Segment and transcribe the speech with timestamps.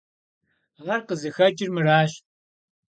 [0.93, 2.11] Ar khızıxeç'ır mıraş.